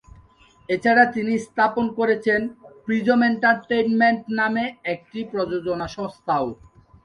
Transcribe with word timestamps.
এছাড়া 0.69 1.03
তিনি 1.15 1.33
স্থাপন 1.45 1.85
করেছেন 1.99 2.41
প্রিজম 2.85 3.19
এন্টারটেইনমেন্ট 3.29 4.21
নামে 4.39 4.65
একটি 4.93 5.19
প্রযোজনা 5.31 5.87
সংস্থাও। 5.95 6.45